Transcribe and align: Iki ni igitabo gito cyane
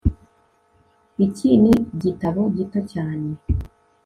Iki 1.25 1.49
ni 1.61 1.71
igitabo 1.95 2.41
gito 2.55 2.79
cyane 2.91 3.29